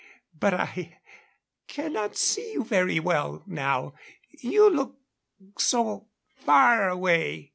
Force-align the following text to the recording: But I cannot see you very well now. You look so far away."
But 0.39 0.55
I 0.55 0.97
cannot 1.67 2.17
see 2.17 2.53
you 2.53 2.63
very 2.63 2.99
well 2.99 3.43
now. 3.45 3.93
You 4.39 4.67
look 4.67 4.95
so 5.59 6.07
far 6.43 6.89
away." 6.89 7.49